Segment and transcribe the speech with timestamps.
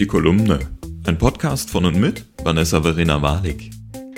[0.00, 0.58] Die Kolumne.
[1.04, 3.70] Ein Podcast von und mit Vanessa Verena Walik.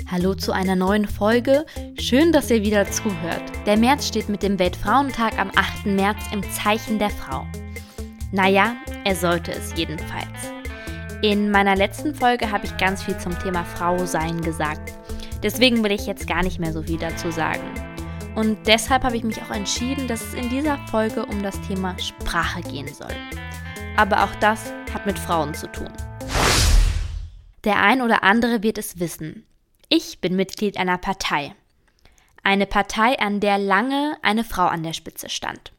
[0.08, 1.66] Hallo zu einer neuen Folge.
[1.98, 3.42] Schön, dass ihr wieder zuhört.
[3.66, 5.86] Der März steht mit dem Weltfrauentag am 8.
[5.86, 7.44] März im Zeichen der Frau.
[8.30, 10.52] Naja, er sollte es jedenfalls.
[11.20, 14.92] In meiner letzten Folge habe ich ganz viel zum Thema Frau sein gesagt.
[15.42, 17.64] Deswegen will ich jetzt gar nicht mehr so viel dazu sagen.
[18.36, 21.98] Und deshalb habe ich mich auch entschieden, dass es in dieser Folge um das Thema
[21.98, 23.16] Sprache gehen soll.
[23.96, 25.90] Aber auch das hat mit Frauen zu tun.
[27.64, 29.46] Der ein oder andere wird es wissen.
[29.88, 31.54] Ich bin Mitglied einer Partei.
[32.42, 35.72] Eine Partei, an der lange eine Frau an der Spitze stand.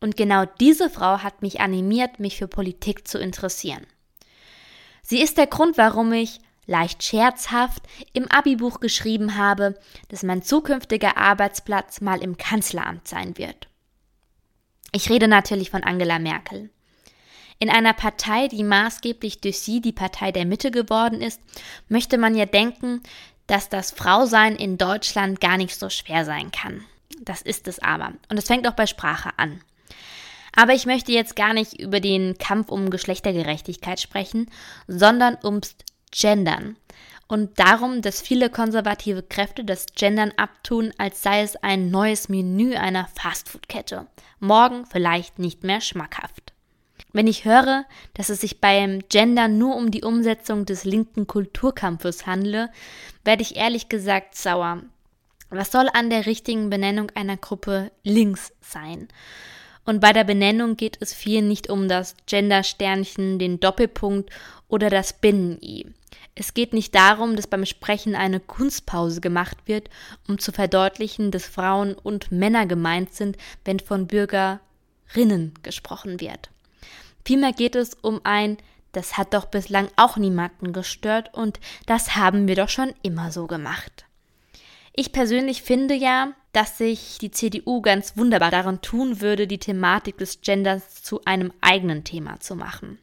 [0.00, 3.86] Und genau diese Frau hat mich animiert, mich für Politik zu interessieren.
[5.02, 7.82] Sie ist der Grund, warum ich leicht scherzhaft
[8.12, 13.68] im Abi-Buch geschrieben habe, dass mein zukünftiger Arbeitsplatz mal im Kanzleramt sein wird.
[14.92, 16.70] Ich rede natürlich von Angela Merkel.
[17.58, 21.40] In einer Partei, die maßgeblich durch sie die Partei der Mitte geworden ist,
[21.88, 23.02] möchte man ja denken,
[23.46, 26.84] dass das Frausein in Deutschland gar nicht so schwer sein kann.
[27.20, 28.12] Das ist es aber.
[28.28, 29.60] Und es fängt auch bei Sprache an.
[30.54, 34.50] Aber ich möchte jetzt gar nicht über den Kampf um Geschlechtergerechtigkeit sprechen,
[34.86, 35.76] sondern ums
[36.10, 36.76] Gendern.
[37.26, 42.74] Und darum, dass viele konservative Kräfte das Gendern abtun, als sei es ein neues Menü
[42.74, 44.06] einer Fastfood-Kette.
[44.38, 46.51] Morgen vielleicht nicht mehr schmackhaft.
[47.12, 52.26] Wenn ich höre, dass es sich beim Gendern nur um die Umsetzung des linken Kulturkampfes
[52.26, 52.70] handle,
[53.24, 54.82] werde ich ehrlich gesagt sauer.
[55.50, 59.08] Was soll an der richtigen Benennung einer Gruppe links sein?
[59.84, 64.30] Und bei der Benennung geht es viel nicht um das Gendersternchen, den Doppelpunkt
[64.68, 65.86] oder das Binnen-I.
[66.34, 69.90] Es geht nicht darum, dass beim Sprechen eine Kunstpause gemacht wird,
[70.26, 76.48] um zu verdeutlichen, dass Frauen und Männer gemeint sind, wenn von Bürgerinnen gesprochen wird.
[77.24, 78.56] Vielmehr geht es um ein,
[78.92, 83.46] das hat doch bislang auch niemanden gestört und das haben wir doch schon immer so
[83.46, 84.04] gemacht.
[84.94, 90.18] Ich persönlich finde ja, dass sich die CDU ganz wunderbar daran tun würde, die Thematik
[90.18, 92.98] des Genders zu einem eigenen Thema zu machen.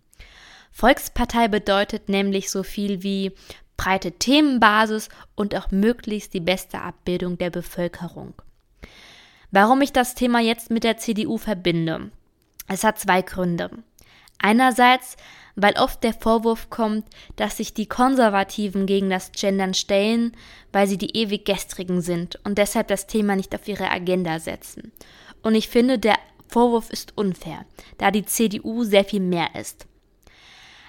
[0.72, 3.34] Volkspartei bedeutet nämlich so viel wie
[3.76, 8.34] breite Themenbasis und auch möglichst die beste Abbildung der Bevölkerung.
[9.52, 12.12] Warum ich das Thema jetzt mit der CDU verbinde?
[12.68, 13.72] Es hat zwei Gründe.
[14.40, 15.18] Einerseits,
[15.56, 17.06] weil oft der Vorwurf kommt,
[17.36, 20.36] dass sich die Konservativen gegen das Gendern stellen,
[20.72, 24.92] weil sie die ewig Gestrigen sind und deshalb das Thema nicht auf ihre Agenda setzen.
[25.42, 26.18] Und ich finde, der
[26.48, 27.66] Vorwurf ist unfair,
[27.98, 29.86] da die CDU sehr viel mehr ist.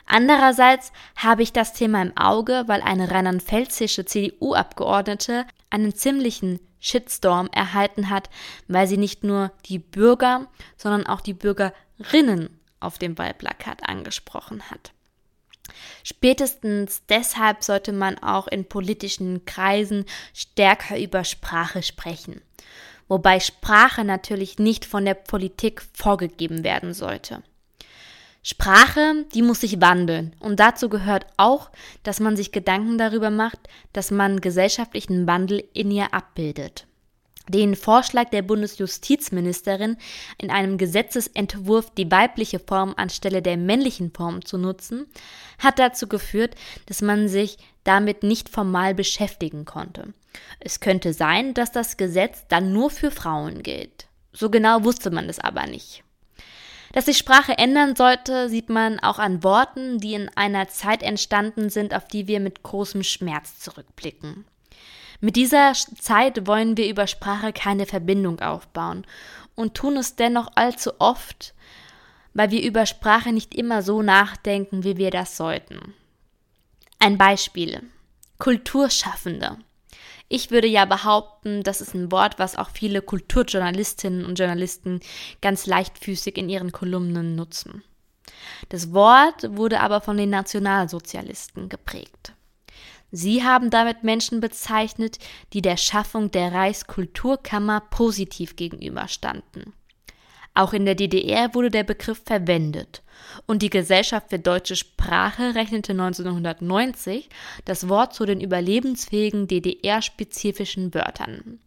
[0.07, 8.11] Andererseits habe ich das Thema im Auge, weil eine rheinland-pfälzische CDU-Abgeordnete einen ziemlichen Shitstorm erhalten
[8.11, 8.29] hat,
[8.67, 14.93] weil sie nicht nur die Bürger, sondern auch die Bürgerinnen auf dem Wahlplakat angesprochen hat.
[16.03, 20.05] Spätestens deshalb sollte man auch in politischen Kreisen
[20.35, 22.43] stärker über Sprache sprechen,
[23.09, 27.43] wobei Sprache natürlich nicht von der Politik vorgegeben werden sollte.
[28.43, 30.35] Sprache, die muss sich wandeln.
[30.41, 31.71] Und dazu gehört auch,
[32.03, 33.59] dass man sich Gedanken darüber macht,
[33.93, 36.87] dass man gesellschaftlichen Wandel in ihr abbildet.
[37.51, 39.97] Den Vorschlag der Bundesjustizministerin,
[40.39, 45.07] in einem Gesetzesentwurf die weibliche Form anstelle der männlichen Form zu nutzen,
[45.59, 46.55] hat dazu geführt,
[46.87, 50.15] dass man sich damit nicht formal beschäftigen konnte.
[50.61, 54.07] Es könnte sein, dass das Gesetz dann nur für Frauen gilt.
[54.33, 56.05] So genau wusste man es aber nicht.
[56.93, 61.69] Dass sich Sprache ändern sollte, sieht man auch an Worten, die in einer Zeit entstanden
[61.69, 64.45] sind, auf die wir mit großem Schmerz zurückblicken.
[65.21, 69.07] Mit dieser Zeit wollen wir über Sprache keine Verbindung aufbauen
[69.55, 71.55] und tun es dennoch allzu oft,
[72.33, 75.95] weil wir über Sprache nicht immer so nachdenken, wie wir das sollten.
[76.99, 77.83] Ein Beispiel.
[78.39, 79.59] Kulturschaffende.
[80.29, 85.01] Ich würde ja behaupten, das ist ein Wort, was auch viele Kulturjournalistinnen und Journalisten
[85.43, 87.83] ganz leichtfüßig in ihren Kolumnen nutzen.
[88.69, 92.33] Das Wort wurde aber von den Nationalsozialisten geprägt.
[93.13, 95.19] Sie haben damit Menschen bezeichnet,
[95.53, 99.73] die der Schaffung der Reichskulturkammer positiv gegenüberstanden.
[100.55, 103.03] Auch in der DDR wurde der Begriff verwendet
[103.47, 107.29] und die Gesellschaft für deutsche Sprache rechnete 1990
[107.65, 111.61] das Wort zu den überlebensfähigen DDR-spezifischen Wörtern.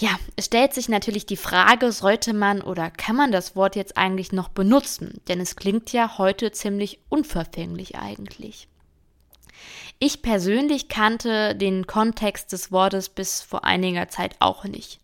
[0.00, 3.96] Ja, es stellt sich natürlich die Frage, sollte man oder kann man das Wort jetzt
[3.96, 5.20] eigentlich noch benutzen?
[5.26, 8.68] Denn es klingt ja heute ziemlich unverfänglich eigentlich.
[10.00, 15.00] Ich persönlich kannte den Kontext des Wortes bis vor einiger Zeit auch nicht.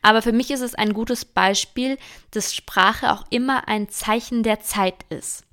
[0.00, 1.98] Aber für mich ist es ein gutes Beispiel,
[2.30, 5.44] dass Sprache auch immer ein Zeichen der Zeit ist.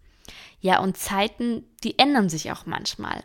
[0.61, 3.23] Ja, und Zeiten, die ändern sich auch manchmal.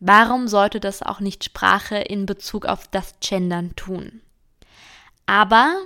[0.00, 4.20] Warum sollte das auch nicht Sprache in Bezug auf das Gendern tun?
[5.26, 5.76] Aber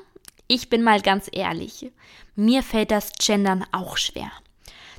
[0.48, 1.92] ich bin mal ganz ehrlich,
[2.34, 4.30] mir fällt das Gendern auch schwer.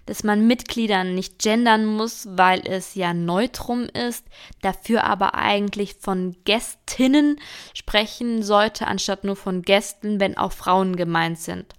[0.09, 4.25] Dass man Mitgliedern nicht gendern muss, weil es ja Neutrum ist,
[4.63, 7.39] dafür aber eigentlich von Gästinnen
[7.75, 11.75] sprechen sollte, anstatt nur von Gästen, wenn auch Frauen gemeint sind.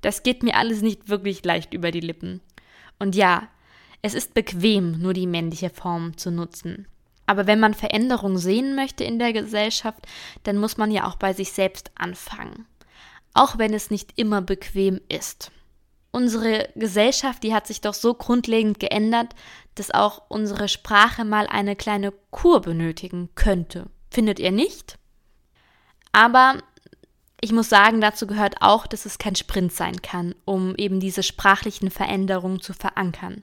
[0.00, 2.40] Das geht mir alles nicht wirklich leicht über die Lippen.
[2.98, 3.46] Und ja,
[4.00, 6.88] es ist bequem, nur die männliche Form zu nutzen.
[7.26, 10.00] Aber wenn man Veränderung sehen möchte in der Gesellschaft,
[10.44, 12.64] dann muss man ja auch bei sich selbst anfangen.
[13.34, 15.52] Auch wenn es nicht immer bequem ist.
[16.12, 19.34] Unsere Gesellschaft, die hat sich doch so grundlegend geändert,
[19.74, 23.86] dass auch unsere Sprache mal eine kleine Kur benötigen könnte.
[24.10, 24.98] Findet ihr nicht?
[26.12, 26.58] Aber
[27.40, 31.22] ich muss sagen, dazu gehört auch, dass es kein Sprint sein kann, um eben diese
[31.22, 33.42] sprachlichen Veränderungen zu verankern.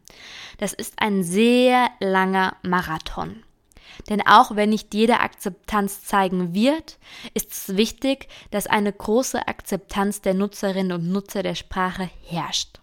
[0.60, 3.44] Das ist ein sehr langer Marathon.
[4.07, 6.98] Denn auch wenn nicht jede Akzeptanz zeigen wird,
[7.34, 12.80] ist es wichtig, dass eine große Akzeptanz der Nutzerinnen und Nutzer der Sprache herrscht.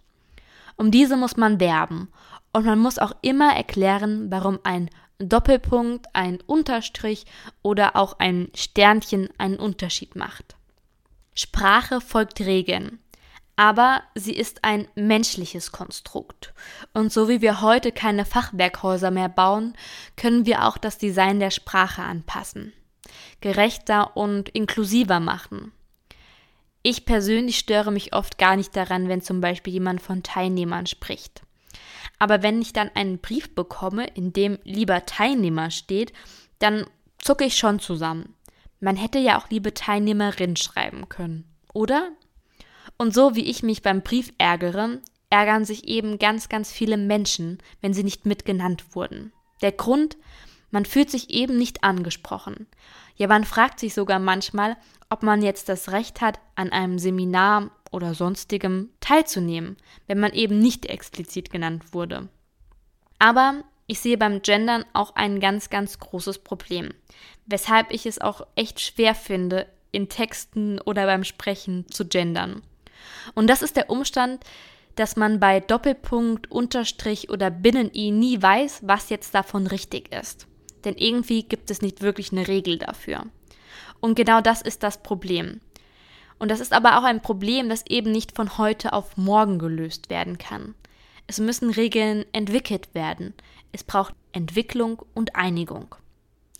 [0.75, 2.09] Um diese muss man werben
[2.53, 7.25] und man muss auch immer erklären, warum ein Doppelpunkt, ein Unterstrich
[7.63, 10.55] oder auch ein Sternchen einen Unterschied macht.
[11.33, 12.99] Sprache folgt Regeln,
[13.57, 16.53] aber sie ist ein menschliches Konstrukt.
[16.93, 19.73] Und so wie wir heute keine Fachwerkhäuser mehr bauen,
[20.15, 22.71] können wir auch das Design der Sprache anpassen,
[23.41, 25.73] gerechter und inklusiver machen.
[26.83, 31.41] Ich persönlich störe mich oft gar nicht daran, wenn zum Beispiel jemand von Teilnehmern spricht.
[32.19, 36.13] Aber wenn ich dann einen Brief bekomme, in dem lieber Teilnehmer steht,
[36.59, 36.85] dann
[37.17, 38.35] zucke ich schon zusammen.
[38.79, 41.43] Man hätte ja auch liebe Teilnehmerin schreiben können,
[41.73, 42.11] oder?
[42.97, 44.99] Und so wie ich mich beim Brief ärgere,
[45.29, 49.31] ärgern sich eben ganz, ganz viele Menschen, wenn sie nicht mitgenannt wurden.
[49.61, 50.17] Der Grund,
[50.71, 52.67] man fühlt sich eben nicht angesprochen.
[53.15, 54.77] Ja, man fragt sich sogar manchmal,
[55.09, 59.77] ob man jetzt das Recht hat, an einem Seminar oder sonstigem teilzunehmen,
[60.07, 62.29] wenn man eben nicht explizit genannt wurde.
[63.19, 66.93] Aber ich sehe beim Gendern auch ein ganz, ganz großes Problem,
[67.45, 72.61] weshalb ich es auch echt schwer finde, in Texten oder beim Sprechen zu gendern.
[73.35, 74.43] Und das ist der Umstand,
[74.95, 80.47] dass man bei Doppelpunkt, Unterstrich oder Binnen-I nie weiß, was jetzt davon richtig ist.
[80.85, 83.25] Denn irgendwie gibt es nicht wirklich eine Regel dafür.
[83.99, 85.61] Und genau das ist das Problem.
[86.39, 90.09] Und das ist aber auch ein Problem, das eben nicht von heute auf morgen gelöst
[90.09, 90.75] werden kann.
[91.25, 93.33] Es müssen Regeln entwickelt werden.
[93.71, 95.95] Es braucht Entwicklung und Einigung.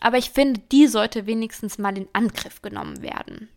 [0.02, 3.50] Aber ich finde, die sollte wenigstens mal in Angriff genommen werden.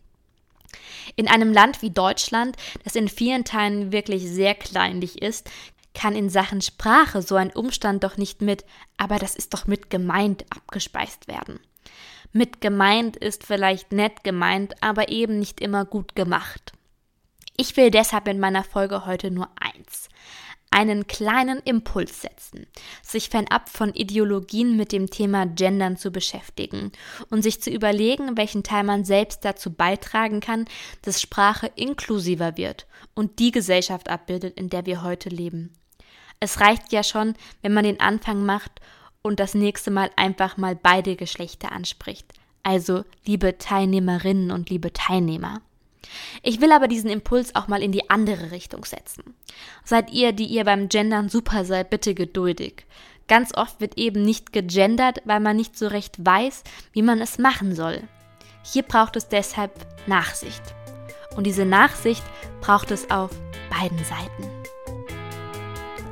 [1.17, 5.51] In einem Land wie Deutschland, das in vielen Teilen wirklich sehr kleinlich ist,
[5.95, 8.65] kann in Sachen Sprache so ein Umstand doch nicht mit,
[8.97, 11.61] aber das ist doch mit gemeint abgespeist werden.
[12.33, 16.73] Mit gemeint ist vielleicht nett gemeint, aber eben nicht immer gut gemacht.
[17.57, 20.09] Ich will deshalb in meiner Folge heute nur eins
[20.71, 22.67] einen kleinen Impuls setzen,
[23.03, 26.93] sich fernab von Ideologien mit dem Thema Gendern zu beschäftigen
[27.29, 30.67] und sich zu überlegen, welchen Teil man selbst dazu beitragen kann,
[31.03, 35.73] dass Sprache inklusiver wird und die Gesellschaft abbildet, in der wir heute leben.
[36.39, 38.81] Es reicht ja schon, wenn man den Anfang macht
[39.23, 42.33] und das nächste Mal einfach mal beide Geschlechter anspricht.
[42.63, 45.61] Also liebe Teilnehmerinnen und liebe Teilnehmer.
[46.43, 49.35] Ich will aber diesen Impuls auch mal in die andere Richtung setzen.
[49.85, 52.87] Seid ihr, die ihr beim Gendern super seid, bitte geduldig.
[53.29, 57.39] Ganz oft wird eben nicht gegendert, weil man nicht so recht weiß, wie man es
[57.39, 58.03] machen soll.
[58.63, 59.73] Hier braucht es deshalb
[60.07, 60.63] Nachsicht.
[61.37, 62.25] Und diese Nachsicht
[62.61, 63.31] braucht es auf
[63.71, 64.51] beiden Seiten.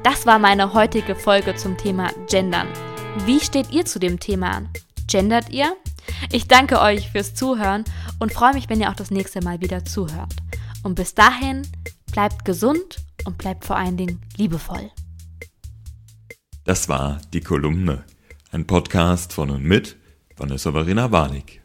[0.04, 2.68] Das war meine heutige Folge zum Thema Gendern.
[3.26, 4.62] Wie steht ihr zu dem Thema?
[5.08, 5.76] Gendert ihr?
[6.32, 7.84] Ich danke euch fürs Zuhören
[8.18, 10.34] und freue mich, wenn ihr auch das nächste Mal wieder zuhört.
[10.82, 11.66] Und bis dahin,
[12.12, 14.90] bleibt gesund und bleibt vor allen Dingen liebevoll.
[16.64, 18.04] Das war die Kolumne,
[18.52, 19.96] ein Podcast von und mit
[20.36, 21.57] Vanessa Verena Warnig.